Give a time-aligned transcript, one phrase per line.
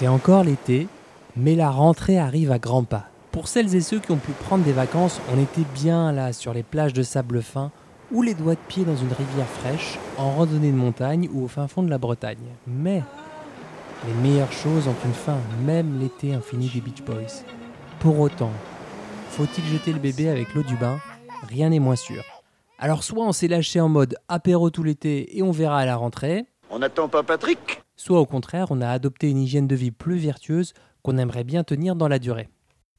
[0.00, 0.88] C'est encore l'été,
[1.36, 3.10] mais la rentrée arrive à grands pas.
[3.32, 6.54] Pour celles et ceux qui ont pu prendre des vacances, on était bien là sur
[6.54, 7.70] les plages de sable fin
[8.10, 11.48] ou les doigts de pied dans une rivière fraîche, en randonnée de montagne ou au
[11.48, 12.38] fin fond de la Bretagne.
[12.66, 13.02] Mais
[14.06, 15.36] les meilleures choses ont une fin,
[15.66, 17.44] même l'été infini des Beach Boys.
[17.98, 18.52] Pour autant,
[19.32, 20.98] faut-il jeter le bébé avec l'eau du bain?
[21.46, 22.24] Rien n'est moins sûr.
[22.78, 25.96] Alors soit on s'est lâché en mode apéro tout l'été et on verra à la
[25.96, 27.82] rentrée, On n'attend pas Patrick?
[28.00, 30.72] Soit au contraire on a adopté une hygiène de vie plus vertueuse
[31.02, 32.48] qu'on aimerait bien tenir dans la durée.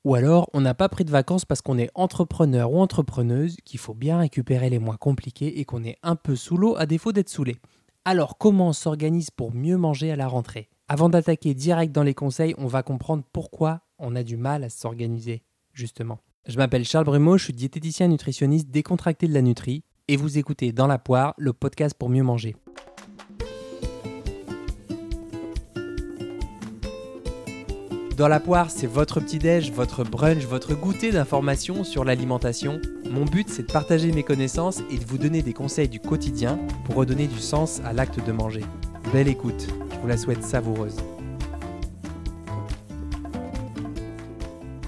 [0.05, 3.79] Ou alors on n'a pas pris de vacances parce qu'on est entrepreneur ou entrepreneuse, qu'il
[3.79, 7.11] faut bien récupérer les mois compliqués et qu'on est un peu sous l'eau à défaut
[7.11, 7.57] d'être saoulé.
[8.05, 10.69] Alors comment on s'organise pour mieux manger à la rentrée?
[10.87, 14.69] Avant d'attaquer direct dans les conseils, on va comprendre pourquoi on a du mal à
[14.69, 15.43] s'organiser,
[15.73, 16.19] justement.
[16.47, 20.73] Je m'appelle Charles Brumeau, je suis diététicien nutritionniste décontracté de la Nutri, et vous écoutez
[20.73, 22.55] Dans la poire, le podcast pour mieux manger.
[28.17, 32.80] Dans la poire, c'est votre petit-déj, votre brunch, votre goûter d'informations sur l'alimentation.
[33.09, 36.59] Mon but, c'est de partager mes connaissances et de vous donner des conseils du quotidien
[36.86, 38.66] pour redonner du sens à l'acte de manger.
[39.14, 40.98] Belle écoute, je vous la souhaite savoureuse.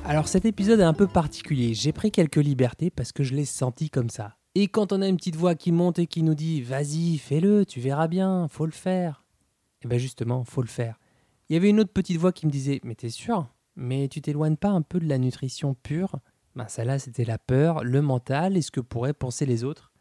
[0.05, 3.45] Alors cet épisode est un peu particulier, j'ai pris quelques libertés parce que je l'ai
[3.45, 4.35] senti comme ça.
[4.53, 7.65] Et quand on a une petite voix qui monte et qui nous dit Vas-y, fais-le,
[7.65, 9.23] tu verras bien, faut le faire.
[9.83, 10.99] Et bien justement, faut le faire.
[11.49, 13.47] Il y avait une autre petite voix qui me disait Mais t'es sûr?
[13.75, 16.19] Mais tu t'éloignes pas un peu de la nutrition pure?
[16.55, 19.91] Ben celle-là, c'était la peur, le mental et ce que pourraient penser les autres.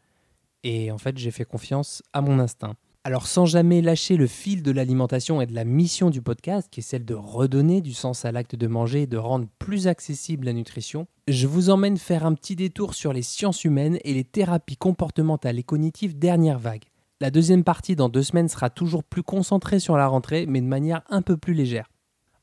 [0.63, 2.75] Et en fait, j'ai fait confiance à mon instinct.
[3.05, 6.79] Alors sans jamais lâcher le fil de l'alimentation et de la mission du podcast, qui
[6.79, 10.45] est celle de redonner du sens à l'acte de manger et de rendre plus accessible
[10.45, 14.23] la nutrition, je vous emmène faire un petit détour sur les sciences humaines et les
[14.23, 16.85] thérapies comportementales et cognitives dernière vague.
[17.23, 20.65] La deuxième partie dans deux semaines sera toujours plus concentrée sur la rentrée, mais de
[20.65, 21.89] manière un peu plus légère.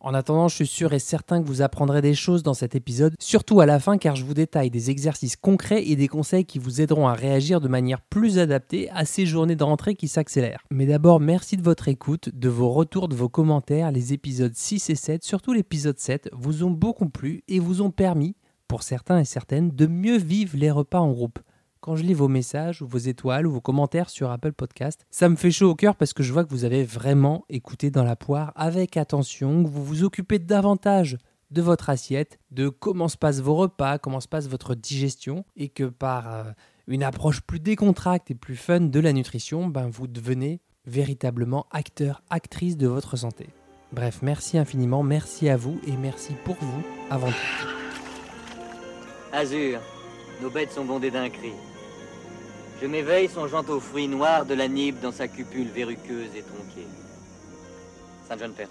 [0.00, 3.12] En attendant, je suis sûr et certain que vous apprendrez des choses dans cet épisode,
[3.18, 6.58] surtout à la fin car je vous détaille des exercices concrets et des conseils qui
[6.58, 10.64] vous aideront à réagir de manière plus adaptée à ces journées de rentrée qui s'accélèrent.
[10.70, 13.92] Mais d'abord, merci de votre écoute, de vos retours, de vos commentaires.
[13.92, 17.90] Les épisodes 6 et 7, surtout l'épisode 7, vous ont beaucoup plu et vous ont
[17.90, 18.34] permis,
[18.66, 21.38] pour certains et certaines, de mieux vivre les repas en groupe.
[21.80, 25.30] Quand je lis vos messages ou vos étoiles ou vos commentaires sur Apple Podcast, ça
[25.30, 28.04] me fait chaud au cœur parce que je vois que vous avez vraiment écouté dans
[28.04, 31.16] la poire avec attention, que vous vous occupez davantage
[31.50, 35.70] de votre assiette, de comment se passent vos repas, comment se passe votre digestion, et
[35.70, 36.44] que par euh,
[36.86, 42.22] une approche plus décontracte et plus fun de la nutrition, ben vous devenez véritablement acteur,
[42.28, 43.46] actrice de votre santé.
[43.90, 47.66] Bref, merci infiniment, merci à vous et merci pour vous avant tout.
[49.32, 49.80] Azur,
[50.42, 51.52] nos bêtes sont bondées d'un cri.
[52.80, 56.86] Je m'éveille songeant aux fruits noirs de la nibe dans sa cupule verruqueuse et tronquée.
[58.26, 58.70] Saint John Perse,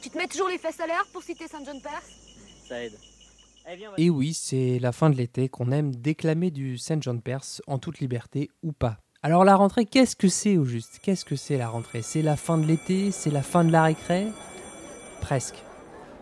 [0.00, 2.08] Tu te mets toujours les fesses à l'air pour citer Saint John Perse?
[2.68, 2.92] Ça aide.
[3.70, 6.78] Eh bien, on va- Et oui, c'est la fin de l'été qu'on aime déclamer du
[6.78, 8.98] Saint John Perse en toute liberté ou pas.
[9.22, 10.98] Alors la rentrée, qu'est-ce que c'est au juste?
[11.02, 12.02] Qu'est-ce que c'est la rentrée?
[12.02, 13.10] C'est la fin de l'été?
[13.10, 14.26] C'est la fin de la récré?
[15.22, 15.62] Presque.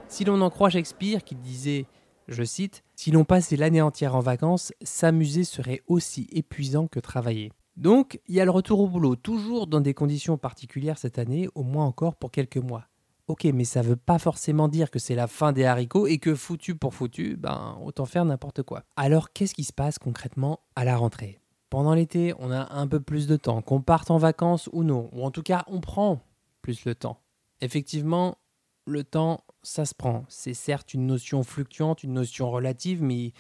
[0.09, 1.87] Si l'on en croit Shakespeare qui disait,
[2.29, 7.51] je cite, Si l'on passait l'année entière en vacances, s'amuser serait aussi épuisant que travailler.
[7.77, 11.49] Donc, il y a le retour au boulot, toujours dans des conditions particulières cette année,
[11.57, 12.85] au moins encore pour quelques mois.
[13.27, 16.37] Ok, mais ça veut pas forcément dire que c'est la fin des haricots et que
[16.37, 18.85] foutu pour foutu, ben autant faire n'importe quoi.
[18.95, 21.41] Alors qu'est-ce qui se passe concrètement à la rentrée?
[21.71, 25.11] Pendant l'été, on a un peu plus de temps, qu'on parte en vacances ou non,
[25.11, 26.21] ou en tout cas on prend
[26.61, 27.19] plus le temps.
[27.63, 28.39] Effectivement,
[28.87, 30.25] le temps, ça se prend.
[30.29, 33.33] C'est certes une notion fluctuante, une notion relative, mais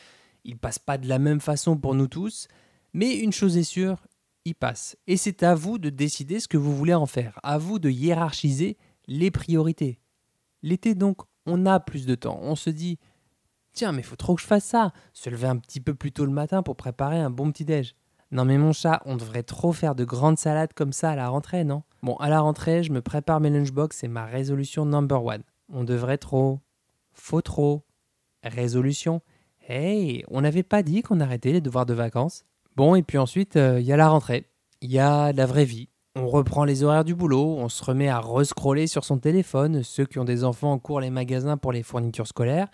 [0.44, 2.48] il passe pas de la même façon pour nous tous.
[2.92, 4.06] Mais une chose est sûre,
[4.44, 4.96] il passe.
[5.06, 7.90] Et c'est à vous de décider ce que vous voulez en faire, à vous de
[7.90, 9.98] hiérarchiser les priorités.
[10.62, 12.38] L'été donc, on a plus de temps.
[12.42, 12.98] On se dit,
[13.72, 14.92] tiens, mais faut trop que je fasse ça.
[15.12, 17.94] Se lever un petit peu plus tôt le matin pour préparer un bon petit-déj.
[18.30, 21.28] Non mais mon chat, on devrait trop faire de grandes salades comme ça à la
[21.28, 21.82] rentrée, non?
[22.02, 25.42] Bon, à la rentrée, je me prépare mes lunchbox, c'est ma résolution number one.
[25.72, 26.60] On devrait trop.
[27.12, 27.82] Faut trop.
[28.44, 29.22] Résolution.
[29.66, 32.44] Hey, on n'avait pas dit qu'on arrêtait les devoirs de vacances
[32.76, 34.46] Bon, et puis ensuite, euh, il y a la rentrée.
[34.82, 35.88] Il y a la vraie vie.
[36.14, 40.04] On reprend les horaires du boulot, on se remet à rescroller sur son téléphone, ceux
[40.04, 42.68] qui ont des enfants courent les magasins pour les fournitures scolaires,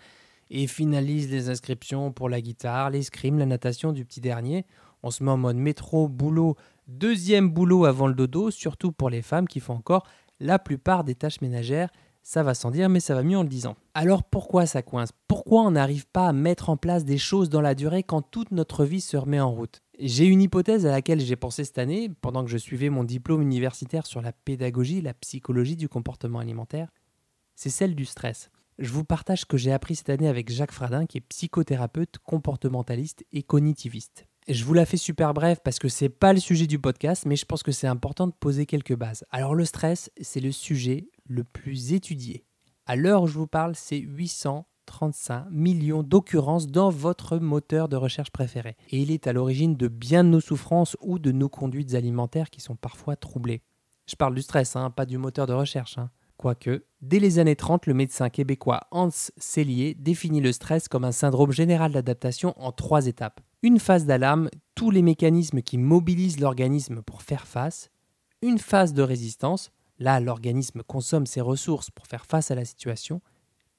[0.51, 4.67] et finalisent les inscriptions pour la guitare, l'escrime, la natation du petit dernier.
[5.05, 6.57] On se met en mode métro, boulot,
[6.89, 10.05] deuxième boulot avant le dodo, surtout pour les femmes qui font encore
[10.41, 11.91] la plupart des tâches ménagères.
[12.31, 13.75] Ça va sans dire, mais ça va mieux en le disant.
[13.95, 15.13] Alors pourquoi ça coince?
[15.29, 18.51] Pourquoi on n'arrive pas à mettre en place des choses dans la durée quand toute
[18.51, 19.81] notre vie se remet en route?
[19.99, 23.41] J'ai une hypothèse à laquelle j'ai pensé cette année, pendant que je suivais mon diplôme
[23.41, 26.91] universitaire sur la pédagogie, la psychologie du comportement alimentaire.
[27.55, 28.51] c'est celle du stress.
[28.79, 32.19] Je vous partage ce que j'ai appris cette année avec Jacques Fradin, qui est psychothérapeute,
[32.19, 34.27] comportementaliste et cognitiviste.
[34.49, 37.37] Je vous la fais super bref parce que c'est pas le sujet du podcast, mais
[37.37, 39.25] je pense que c'est important de poser quelques bases.
[39.31, 42.45] Alors le stress, c'est le sujet le plus étudié.
[42.87, 48.31] À l'heure où je vous parle, c'est 835 millions d'occurrences dans votre moteur de recherche
[48.31, 48.77] préféré.
[48.91, 52.51] Et il est à l'origine de bien de nos souffrances ou de nos conduites alimentaires
[52.51, 53.63] qui sont parfois troublées.
[54.07, 55.99] Je parle du stress, hein, pas du moteur de recherche.
[55.99, 56.11] Hein.
[56.39, 61.13] Quoique, dès les années 30, le médecin québécois Hans Sellier définit le stress comme un
[61.13, 63.41] syndrome général d'adaptation en trois étapes.
[63.63, 67.91] Une phase d'alarme, tous les mécanismes qui mobilisent l'organisme pour faire face.
[68.41, 73.21] Une phase de résistance, là l'organisme consomme ses ressources pour faire face à la situation.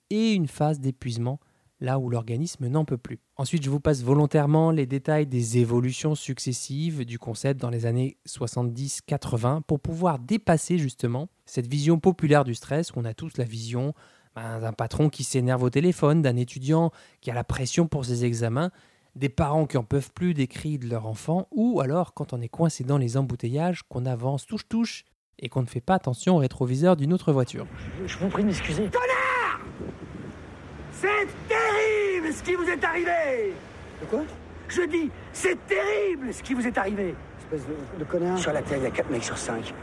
[0.10, 1.40] Et une phase d'épuisement,
[1.82, 3.20] là où l'organisme n'en peut plus.
[3.38, 8.18] Ensuite, je vous passe volontairement les détails des évolutions successives du concept dans les années
[8.28, 13.46] 70-80 pour pouvoir dépasser justement cette vision populaire du stress, où on a tous la
[13.46, 13.94] vision
[14.36, 16.92] ben, d'un patron qui s'énerve au téléphone, d'un étudiant
[17.22, 18.72] qui a la pression pour ses examens,
[19.16, 22.42] des parents qui en peuvent plus des cris de leur enfant, ou alors quand on
[22.42, 25.06] est coincé dans les embouteillages, qu'on avance touche-touche
[25.42, 27.66] et qu'on ne fait pas attention au rétroviseur d'une autre voiture.
[28.06, 28.90] Je vous prie de m'excuser.
[28.92, 29.62] Connard
[30.92, 33.54] C'est terrible ce qui vous est arrivé
[34.02, 34.22] De quoi?
[34.68, 37.66] Je dis, c'est terrible ce qui vous est arrivé Espèce
[37.98, 38.38] de, connard.
[38.38, 39.74] Sur la Terre, il y a 4 mecs sur 5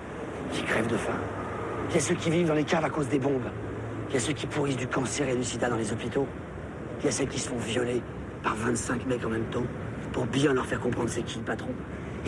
[0.53, 1.19] qui crèvent de faim.
[1.89, 3.51] Il y a ceux qui vivent dans les caves à cause des bombes.
[4.09, 6.27] Il y a ceux qui pourrissent du cancer et du sida dans les hôpitaux.
[7.01, 8.01] Il y a ceux qui se font violer
[8.43, 9.65] par 25 mecs en même temps
[10.13, 11.71] pour bien leur faire comprendre c'est qui le patron.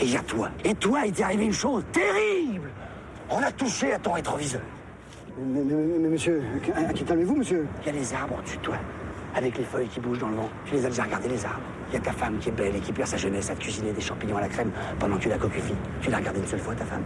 [0.00, 0.50] Et il y a toi.
[0.64, 2.70] Et toi, il t'est arrivé une chose terrible
[3.30, 4.62] On a touché à ton rétroviseur.
[5.38, 6.42] Mais, mais, monsieur,
[7.06, 7.66] calmez-vous, monsieur.
[7.82, 8.76] Il y a les arbres au-dessus de toi,
[9.36, 10.48] avec les feuilles qui bougent dans le vent.
[10.64, 11.60] Tu les as déjà regardés, les arbres.
[11.90, 13.60] Il y a ta femme qui est belle et qui perd sa jeunesse à te
[13.60, 15.74] cuisiner des champignons à la crème pendant que tu la coquefie.
[16.00, 17.02] Tu l'as regardée une seule fois, ta femme.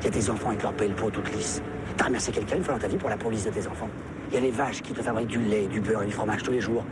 [0.00, 1.62] Il y a tes enfants avec leur belle peau toute lisse.
[1.96, 3.88] T'as remercié quelqu'un une fois dans ta vie pour la police de tes enfants.
[4.30, 6.42] Il y a les vaches qui te fabriquent du lait, du beurre et du fromage
[6.42, 6.84] tous les jours.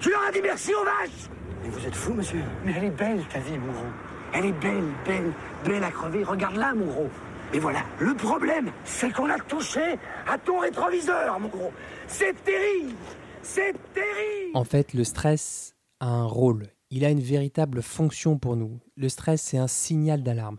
[0.00, 1.30] Tu leur as dit merci aux vaches
[1.62, 2.42] Mais vous êtes fou, monsieur.
[2.64, 3.86] Mais elle est belle, ta vie, mon gros.
[4.32, 5.30] Elle est belle, belle,
[5.64, 6.24] belle à crever.
[6.24, 7.10] Regarde-la, mon gros.
[7.54, 9.96] Mais voilà, le problème, c'est qu'on a touché
[10.26, 11.70] à ton rétroviseur, mon gros.
[12.08, 12.96] C'est terrible
[13.42, 16.66] C'est terrible En fait, le stress a un rôle.
[16.90, 18.80] Il a une véritable fonction pour nous.
[18.96, 20.58] Le stress, c'est un signal d'alarme.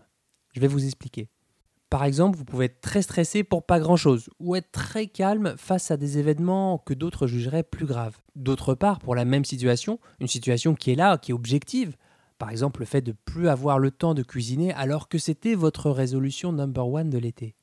[0.54, 1.28] Je vais vous expliquer.
[1.90, 5.90] Par exemple, vous pouvez être très stressé pour pas grand-chose, ou être très calme face
[5.90, 8.16] à des événements que d'autres jugeraient plus graves.
[8.36, 11.94] D'autre part, pour la même situation, une situation qui est là, qui est objective,
[12.38, 15.90] par exemple le fait de plus avoir le temps de cuisiner alors que c'était votre
[15.90, 17.54] résolution number one de l'été.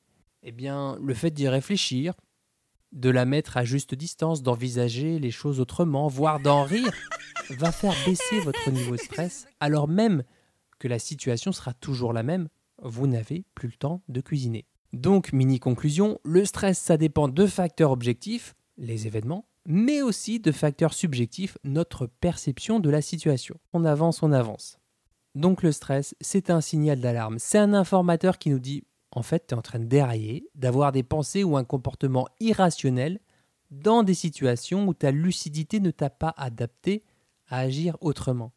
[0.43, 2.13] Eh bien, le fait d'y réfléchir,
[2.91, 6.91] de la mettre à juste distance, d'envisager les choses autrement, voire d'en rire,
[7.49, 10.23] va faire baisser votre niveau de stress, alors même
[10.79, 12.49] que la situation sera toujours la même
[12.81, 14.65] vous n'avez plus le temps de cuisiner.
[14.91, 20.51] Donc, mini conclusion, le stress, ça dépend de facteurs objectifs, les événements, mais aussi de
[20.51, 23.55] facteurs subjectifs, notre perception de la situation.
[23.73, 24.77] On avance, on avance.
[25.35, 27.39] Donc le stress, c'est un signal d'alarme.
[27.39, 30.91] C'est un informateur qui nous dit, en fait, tu es en train de dérailler, d'avoir
[30.91, 33.19] des pensées ou un comportement irrationnel
[33.71, 37.03] dans des situations où ta lucidité ne t'a pas adapté
[37.47, 38.51] à agir autrement.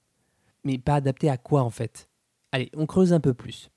[0.64, 2.08] Mais pas adapté à quoi en fait?
[2.52, 3.70] Allez, on creuse un peu plus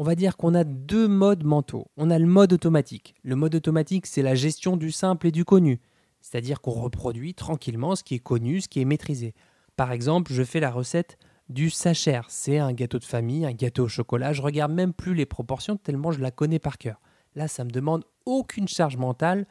[0.00, 1.90] on va dire qu'on a deux modes mentaux.
[1.98, 3.14] On a le mode automatique.
[3.22, 5.78] Le mode automatique, c'est la gestion du simple et du connu.
[6.20, 9.34] C'est-à-dire qu'on reproduit tranquillement ce qui est connu, ce qui est maîtrisé.
[9.76, 12.20] Par exemple, je fais la recette du sacher.
[12.28, 14.32] C'est un gâteau de famille, un gâteau au chocolat.
[14.32, 17.00] Je regarde même plus les proportions tellement je la connais par cœur.
[17.34, 19.46] Là, ça me demande aucune charge mentale.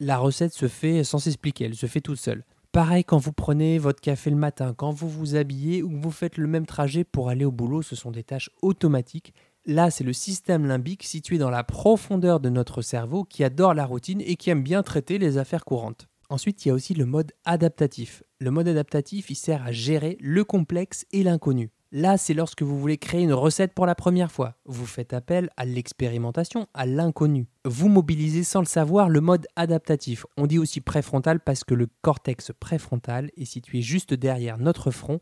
[0.00, 2.44] La recette se fait sans s'expliquer, elle se fait toute seule.
[2.72, 6.10] Pareil quand vous prenez votre café le matin, quand vous vous habillez ou que vous
[6.10, 9.32] faites le même trajet pour aller au boulot, ce sont des tâches automatiques
[9.66, 13.86] Là, c'est le système limbique situé dans la profondeur de notre cerveau qui adore la
[13.86, 16.06] routine et qui aime bien traiter les affaires courantes.
[16.34, 18.24] Ensuite, il y a aussi le mode adaptatif.
[18.40, 21.70] Le mode adaptatif, il sert à gérer le complexe et l'inconnu.
[21.92, 24.56] Là, c'est lorsque vous voulez créer une recette pour la première fois.
[24.64, 27.46] Vous faites appel à l'expérimentation, à l'inconnu.
[27.64, 30.26] Vous mobilisez sans le savoir le mode adaptatif.
[30.36, 35.20] On dit aussi préfrontal parce que le cortex préfrontal est situé juste derrière notre front.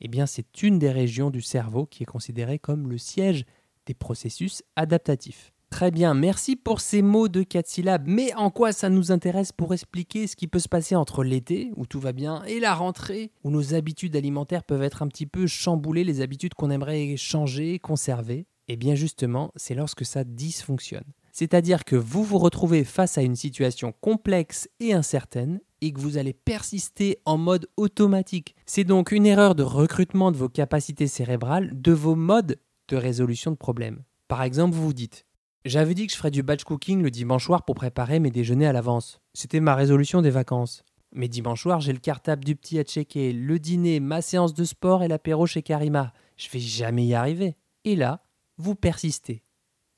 [0.00, 3.46] Eh bien, c'est une des régions du cerveau qui est considérée comme le siège
[3.86, 5.51] des processus adaptatifs.
[5.72, 9.52] Très bien, merci pour ces mots de 4 syllabes, mais en quoi ça nous intéresse
[9.52, 12.74] pour expliquer ce qui peut se passer entre l'été, où tout va bien, et la
[12.74, 17.16] rentrée, où nos habitudes alimentaires peuvent être un petit peu chamboulées, les habitudes qu'on aimerait
[17.16, 18.46] changer, conserver?
[18.68, 21.10] Eh bien justement, c'est lorsque ça dysfonctionne.
[21.32, 26.18] C'est-à-dire que vous vous retrouvez face à une situation complexe et incertaine et que vous
[26.18, 28.54] allez persister en mode automatique.
[28.66, 33.50] C'est donc une erreur de recrutement de vos capacités cérébrales, de vos modes de résolution
[33.50, 34.02] de problèmes.
[34.28, 35.24] Par exemple, vous vous dites
[35.64, 38.66] J'avais dit que je ferais du batch cooking le dimanche soir pour préparer mes déjeuners
[38.66, 39.20] à l'avance.
[39.32, 40.82] C'était ma résolution des vacances.
[41.12, 44.64] Mais dimanche soir, j'ai le cartable du petit à checker, le dîner, ma séance de
[44.64, 46.12] sport et l'apéro chez Karima.
[46.36, 47.54] Je vais jamais y arriver.
[47.84, 48.24] Et là,
[48.58, 49.44] vous persistez.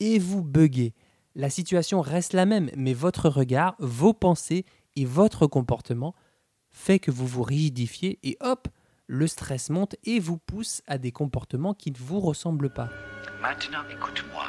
[0.00, 0.92] Et vous buguez.
[1.34, 4.66] La situation reste la même, mais votre regard, vos pensées
[4.96, 6.14] et votre comportement
[6.68, 8.68] fait que vous vous rigidifiez et hop,
[9.06, 12.90] le stress monte et vous pousse à des comportements qui ne vous ressemblent pas.
[13.40, 14.44] Maintenant, écoute-moi.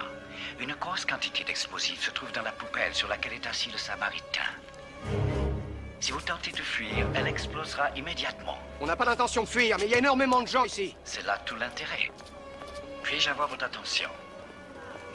[0.59, 4.41] Une grosse quantité d'explosifs se trouve dans la poubelle sur laquelle est assis le Samaritain.
[5.99, 8.59] Si vous tentez de fuir, elle explosera immédiatement.
[8.79, 10.95] On n'a pas l'intention de fuir, mais il y a énormément de gens ici.
[11.03, 12.11] C'est là tout l'intérêt.
[13.03, 14.09] Puis-je avoir votre attention?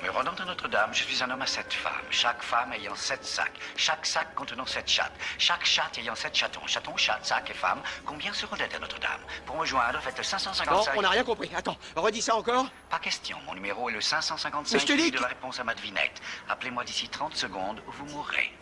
[0.03, 3.23] Me rendant à Notre-Dame, je suis un homme à sept femmes, chaque femme ayant sept
[3.25, 7.55] sacs, chaque sac contenant sept chattes, chaque chatte ayant sept chatons, chatons, chatte, sac et
[7.55, 7.81] femme.
[8.07, 10.93] Combien seront à Notre-Dame Pour me joindre, faites le Non, 555.
[10.97, 11.51] on n'a rien compris.
[11.55, 12.67] Attends, redis ça encore.
[12.89, 15.65] Pas question, mon numéro est le 555 Mais je te dis de la réponse à
[15.65, 16.21] ma devinette.
[16.49, 18.53] Appelez-moi d'ici 30 secondes ou vous mourrez.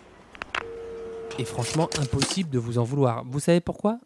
[1.39, 3.23] Et franchement, impossible de vous en vouloir.
[3.25, 3.99] Vous savez pourquoi?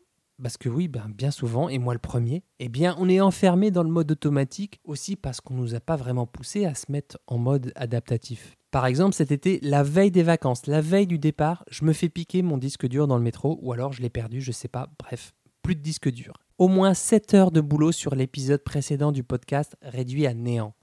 [0.42, 3.70] Parce que oui, ben, bien souvent, et moi le premier, eh bien, on est enfermé
[3.70, 7.18] dans le mode automatique aussi parce qu'on nous a pas vraiment poussé à se mettre
[7.28, 8.56] en mode adaptatif.
[8.72, 12.08] Par exemple, cet été, la veille des vacances, la veille du départ, je me fais
[12.08, 14.88] piquer mon disque dur dans le métro, ou alors je l'ai perdu, je sais pas,
[14.98, 15.32] bref,
[15.62, 16.34] plus de disque dur.
[16.58, 20.74] Au moins 7 heures de boulot sur l'épisode précédent du podcast réduit à néant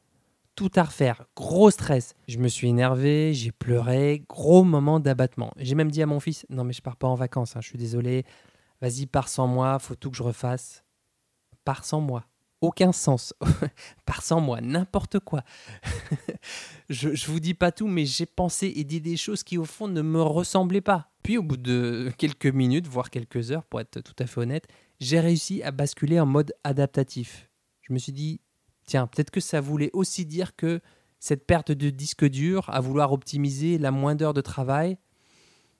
[0.60, 2.16] tout à refaire, gros stress.
[2.28, 5.54] Je me suis énervé, j'ai pleuré, gros moment d'abattement.
[5.56, 7.70] J'ai même dit à mon fils Non, mais je pars pas en vacances, hein, je
[7.70, 8.26] suis désolé,
[8.82, 10.84] vas-y, pars sans moi, faut tout que je refasse.
[11.66, 12.26] Pars sans moi.
[12.62, 13.34] Aucun sens.
[14.06, 15.44] pars sans moi, n'importe quoi.
[16.90, 19.66] je, je vous dis pas tout, mais j'ai pensé et dit des choses qui, au
[19.66, 21.12] fond, ne me ressemblaient pas.
[21.24, 24.68] Puis, au bout de quelques minutes, voire quelques heures, pour être tout à fait honnête,
[25.00, 27.50] j'ai réussi à basculer en mode adaptatif.
[27.82, 28.42] Je me suis dit
[28.86, 30.82] Tiens, peut-être que ça voulait aussi dire que
[31.20, 34.98] cette perte de disque dur, à vouloir optimiser la moins d'heures de travail,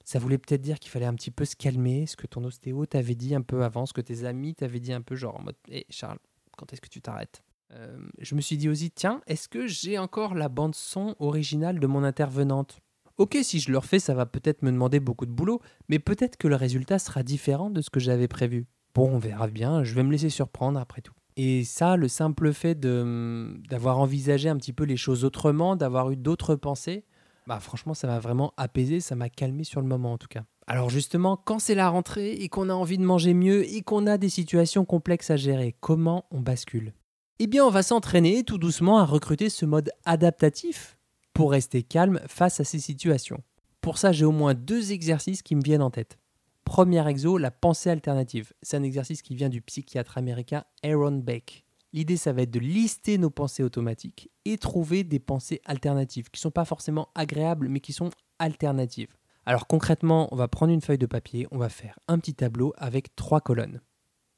[0.10, 2.88] ça voulait peut-être dire qu'il fallait un petit peu se calmer, ce que ton ostéo
[2.88, 5.44] t'avait dit un peu avant, ce que tes amis t'avaient dit un peu, genre en
[5.44, 6.18] mode Hé Charles,
[6.58, 7.44] quand est-ce que tu t'arrêtes?
[7.74, 11.86] Euh, Je me suis dit aussi Tiens, est-ce que j'ai encore la bande-son originale de
[11.86, 12.80] mon intervenante?
[13.18, 16.38] Ok, si je le refais, ça va peut-être me demander beaucoup de boulot, mais peut-être
[16.38, 18.66] que le résultat sera différent de ce que j'avais prévu.
[18.96, 21.14] Bon, on verra bien, je vais me laisser surprendre après tout.
[21.38, 26.10] Et ça, le simple fait de- d'avoir envisagé un petit peu les choses autrement, d'avoir
[26.10, 27.06] eu d'autres pensées,
[27.50, 30.44] bah franchement, ça m'a vraiment apaisé, ça m'a calmé sur le moment en tout cas.
[30.68, 34.06] Alors justement, quand c'est la rentrée et qu'on a envie de manger mieux et qu'on
[34.06, 36.94] a des situations complexes à gérer, comment on bascule?
[37.40, 41.00] Eh bien, on va s'entraîner tout doucement à recruter ce mode adaptatif
[41.34, 43.42] pour rester calme face à ces situations.
[43.82, 46.20] Pour ça, j'ai au moins deux exercices qui me viennent en tête.
[46.66, 48.54] Premier exo, la pensée alternative.
[48.62, 51.66] C'est un exercice qui vient du psychiatre américain Aaron Beck.
[51.92, 56.38] L'idée, ça va être de lister nos pensées automatiques et trouver des pensées alternatives qui
[56.38, 59.16] ne sont pas forcément agréables, mais qui sont alternatives.
[59.46, 62.74] Alors concrètement, on va prendre une feuille de papier, on va faire un petit tableau
[62.78, 63.82] avec trois colonnes.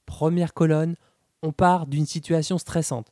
[0.06, 0.96] Première colonne,
[1.44, 3.12] on part d'une situation stressante.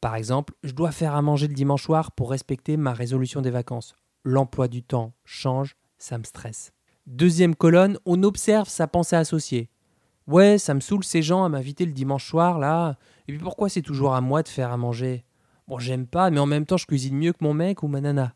[0.00, 3.50] Par exemple, je dois faire à manger le dimanche soir pour respecter ma résolution des
[3.50, 3.94] vacances.
[4.24, 6.72] L'emploi du temps change, ça me stresse.
[7.06, 9.70] Deuxième colonne, on observe sa pensée associée.
[10.26, 12.96] Ouais, ça me saoule ces gens à m'inviter le dimanche soir là.
[13.26, 15.24] Et puis pourquoi c'est toujours à moi de faire à manger?
[15.68, 18.00] Bon, j'aime pas, mais en même temps, je cuisine mieux que mon mec ou ma
[18.00, 18.34] nana.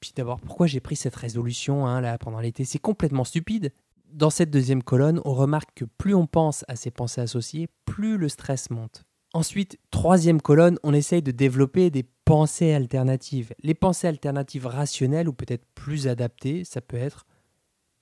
[0.00, 2.64] Puis d'abord, pourquoi j'ai pris cette résolution hein, là pendant l'été?
[2.64, 3.72] C'est complètement stupide.
[4.12, 8.18] Dans cette deuxième colonne, on remarque que plus on pense à ces pensées associées, plus
[8.18, 9.04] le stress monte.
[9.34, 13.52] Ensuite, troisième colonne, on essaye de développer des pensées alternatives.
[13.62, 17.26] Les pensées alternatives rationnelles ou peut-être plus adaptées, ça peut être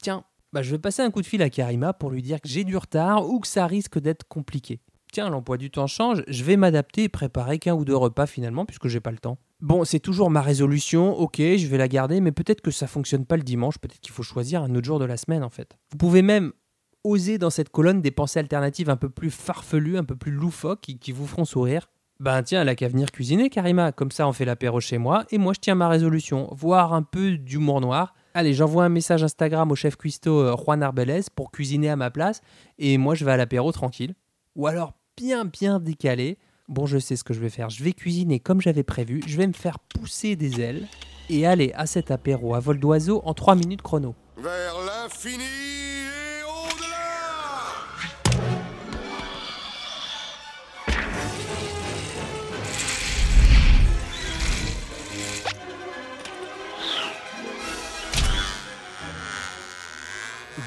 [0.02, 2.48] Tiens, bah, je vais passer un coup de fil à Karima pour lui dire que
[2.48, 4.78] j'ai du retard ou que ça risque d'être compliqué.
[5.12, 8.64] Tiens, l'emploi du temps change, je vais m'adapter et préparer qu'un ou deux repas finalement
[8.64, 9.36] puisque j'ai pas le temps.
[9.60, 13.26] Bon, c'est toujours ma résolution, ok, je vais la garder, mais peut-être que ça fonctionne
[13.26, 15.76] pas le dimanche, peut-être qu'il faut choisir un autre jour de la semaine en fait.
[15.90, 16.52] Vous pouvez même
[17.02, 20.82] oser dans cette colonne des pensées alternatives un peu plus farfelues, un peu plus loufoques,
[21.00, 21.90] qui, vous feront sourire.
[22.20, 23.90] Ben tiens, elle a qu'à venir cuisiner, Karima.
[23.90, 26.48] Comme ça, on fait l'apéro chez moi, et moi, je tiens ma résolution.
[26.52, 28.14] Voir un peu d'humour noir.
[28.36, 32.10] Allez, j'envoie un message Instagram au chef cuistot euh, Juan Arbelez pour cuisiner à ma
[32.10, 32.40] place,
[32.78, 34.16] et moi, je vais à l'apéro tranquille.
[34.56, 36.36] Ou alors, bien, bien décalé.
[36.66, 37.70] Bon, je sais ce que je vais faire.
[37.70, 39.22] Je vais cuisiner comme j'avais prévu.
[39.28, 40.88] Je vais me faire pousser des ailes
[41.30, 44.16] et aller à cet apéro à vol d'oiseau en 3 minutes chrono.
[44.36, 46.03] Vers l'infini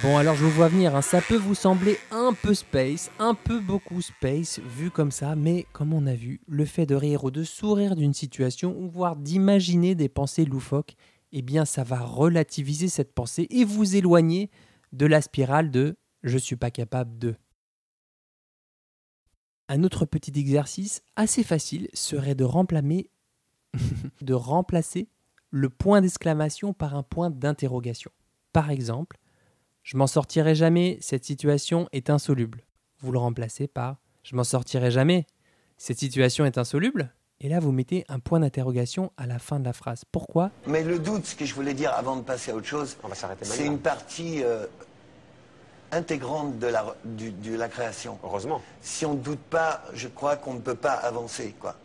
[0.04, 3.34] Bon, alors je vous vois venir, hein, ça peut vous sembler un peu space, un
[3.34, 7.24] peu beaucoup space, vu comme ça, mais comme on a vu, le fait de rire
[7.24, 10.98] ou de sourire d'une situation, ou voire d'imaginer des pensées loufoques,
[11.32, 14.52] eh bien ça va relativiser cette pensée et vous éloigner
[14.92, 17.36] de la spirale de je suis pas capable de.
[19.70, 23.10] Un autre petit exercice assez facile serait de remplacer,
[24.22, 25.08] de remplacer
[25.50, 28.12] le point d'exclamation par un point d'interrogation.
[28.52, 29.18] Par exemple,
[29.88, 32.66] je m'en sortirai jamais, cette situation est insoluble.
[33.00, 35.26] Vous le remplacez par je m'en sortirai jamais,
[35.78, 37.14] cette situation est insoluble.
[37.40, 40.04] Et là, vous mettez un point d'interrogation à la fin de la phrase.
[40.12, 40.52] Pourquoi?
[40.66, 42.98] Mais le doute, ce que je voulais dire avant de passer à autre chose,
[43.44, 44.66] c'est une partie euh,
[45.94, 48.20] intégrante de la, du- de la création.
[48.26, 48.62] Heureusement.
[48.82, 51.56] Si on ne doute pas, je crois qu'on ne peut pas avancer.
[51.58, 51.78] Quoi.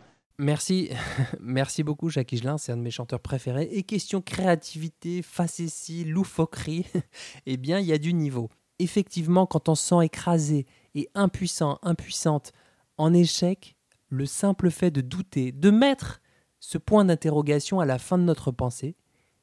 [0.43, 0.91] Merci,
[1.41, 3.69] merci beaucoup Jacques Higelin, c'est un de mes chanteurs préférés.
[3.71, 6.85] Et question créativité, facétie, loufoquerie,
[7.47, 8.51] eh bien il y a du niveau.
[8.81, 12.53] Effectivement, quand on se sent écrasé et impuissant, impuissante,
[12.99, 13.77] en échec,
[14.09, 16.21] le simple fait de douter, de mettre
[16.59, 18.97] ce point d'interrogation à la fin de notre pensée,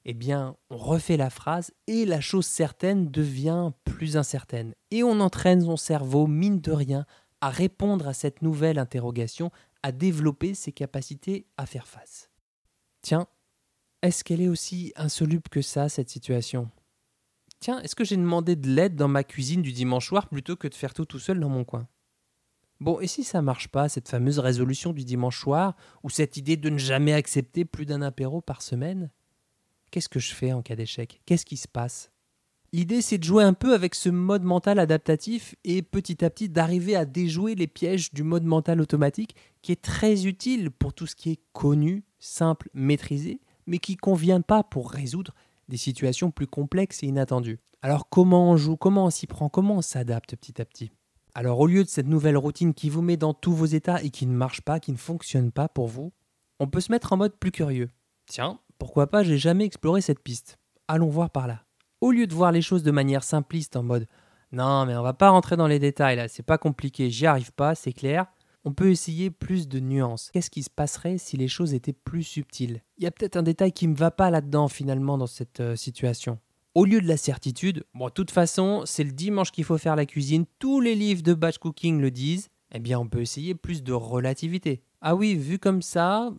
[0.04, 4.74] eh bien on refait la phrase et la chose certaine devient plus incertaine.
[4.92, 7.06] Et on entraîne son cerveau, mine de rien,
[7.40, 9.50] à répondre à cette nouvelle interrogation
[9.84, 12.30] à développer ses capacités à faire face.
[13.02, 13.28] Tiens,
[14.02, 16.70] est-ce qu'elle est aussi insoluble que ça, cette situation?
[17.60, 20.68] Tiens, est-ce que j'ai demandé de l'aide dans ma cuisine du dimanche soir plutôt que
[20.68, 21.88] de faire tout tout seul dans mon coin?
[22.80, 26.56] Bon, et si ça marche pas, cette fameuse résolution du dimanche soir, ou cette idée
[26.56, 29.12] de ne jamais accepter plus d'un apéro par semaine?
[29.92, 31.22] Qu'est-ce que je fais en cas d'échec?
[31.26, 32.12] Qu'est-ce qui se passe?
[32.72, 36.50] L'idée, c'est de jouer un peu avec ce mode mental adaptatif et petit à petit
[36.50, 41.08] d'arriver à déjouer les pièges du mode mental automatique qui est très utile pour tout
[41.08, 45.34] ce qui est connu, simple, maîtrisé, mais qui ne convient pas pour résoudre
[45.68, 47.60] des situations plus complexes et inattendues.
[47.82, 50.92] Alors comment on joue, comment on s'y prend, comment on s'adapte petit à petit?
[51.34, 54.12] Alors au lieu de cette nouvelle routine qui vous met dans tous vos états et
[54.12, 56.12] qui ne marche pas, qui ne fonctionne pas pour vous,
[56.60, 57.90] on peut se mettre en mode plus curieux.
[58.28, 60.60] Tiens, pourquoi pas, j'ai jamais exploré cette piste.
[60.88, 61.64] Allons voir par là
[62.02, 64.08] au lieu de voir les choses de manière simpliste en mode
[64.52, 67.54] non mais on va pas rentrer dans les détails là, c'est pas compliqué, j'y arrive
[67.54, 68.26] pas, c'est clair.
[68.66, 70.30] On peut essayer plus de nuances.
[70.34, 72.82] Qu'est-ce qui se passerait si les choses étaient plus subtiles?
[72.98, 75.76] Il y a peut-être un détail qui me va pas là-dedans finalement dans cette euh,
[75.78, 76.40] situation.
[76.76, 79.96] Au lieu de la certitude, bon de toute façon, c'est le dimanche qu'il faut faire
[79.96, 83.56] la cuisine, tous les livres de batch cooking le disent, eh bien on peut essayer
[83.56, 84.84] plus de relativité.
[85.02, 86.32] Ah oui, vu comme ça,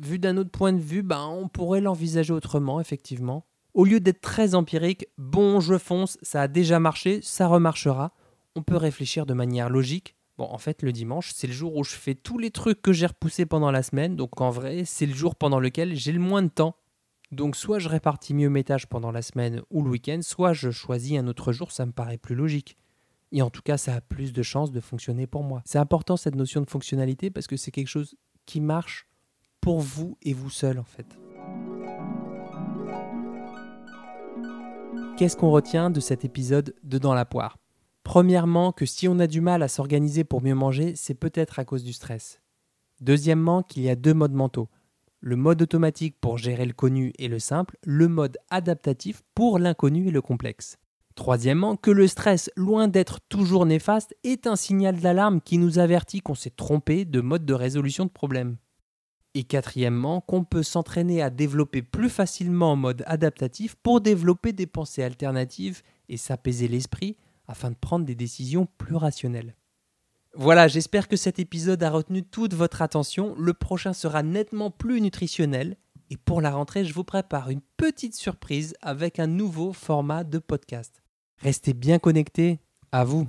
[0.00, 3.46] vu d'un autre point de vue, ben on pourrait l'envisager autrement effectivement.
[3.72, 8.12] Au lieu d'être très empirique, bon, je fonce, ça a déjà marché, ça remarchera,
[8.56, 10.16] on peut réfléchir de manière logique.
[10.38, 12.92] Bon, en fait, le dimanche, c'est le jour où je fais tous les trucs que
[12.92, 16.18] j'ai repoussés pendant la semaine, donc en vrai, c'est le jour pendant lequel j'ai le
[16.18, 16.74] moins de temps.
[17.30, 20.72] Donc soit je répartis mieux mes tâches pendant la semaine ou le week-end, soit je
[20.72, 22.76] choisis un autre jour, ça me paraît plus logique.
[23.30, 25.62] Et en tout cas, ça a plus de chances de fonctionner pour moi.
[25.64, 29.06] C'est important cette notion de fonctionnalité parce que c'est quelque chose qui marche
[29.60, 31.29] pour vous et vous seul en fait.
[35.20, 37.58] Qu'est-ce qu'on retient de cet épisode de Dans la poire?
[38.04, 41.66] Premièrement, que si on a du mal à s'organiser pour mieux manger, c'est peut-être à
[41.66, 42.40] cause du stress.
[43.02, 44.70] Deuxièmement, qu'il y a deux modes mentaux.
[45.20, 50.08] Le mode automatique pour gérer le connu et le simple, le mode adaptatif pour l'inconnu
[50.08, 50.78] et le complexe.
[51.16, 56.22] Troisièmement, que le stress, loin d'être toujours néfaste, est un signal d'alarme qui nous avertit
[56.22, 58.56] qu'on s'est trompé de mode de résolution de problème.
[59.34, 64.66] Et quatrièmement, qu'on peut s'entraîner à développer plus facilement en mode adaptatif pour développer des
[64.66, 67.16] pensées alternatives et s'apaiser l'esprit
[67.46, 69.54] afin de prendre des décisions plus rationnelles.
[70.34, 73.34] Voilà, j'espère que cet épisode a retenu toute votre attention.
[73.36, 75.76] Le prochain sera nettement plus nutritionnel.
[76.10, 80.38] Et pour la rentrée, je vous prépare une petite surprise avec un nouveau format de
[80.38, 81.02] podcast.
[81.38, 82.60] Restez bien connectés.
[82.92, 83.28] À vous.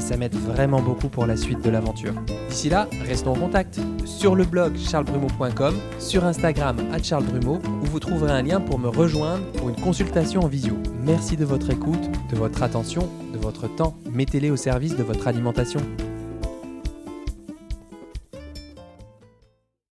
[0.00, 2.14] mais ça m'aide vraiment beaucoup pour la suite de l'aventure.
[2.48, 8.00] D'ici là, restons en contact sur le blog charlesbrumeau.com, sur Instagram à charlesbrumeau, où vous
[8.00, 10.72] trouverez un lien pour me rejoindre pour une consultation en visio.
[11.04, 13.94] Merci de votre écoute, de votre attention, de votre temps.
[14.10, 15.80] Mettez-les au service de votre alimentation.